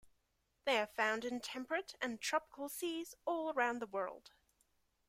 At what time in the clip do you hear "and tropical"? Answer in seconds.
2.01-2.69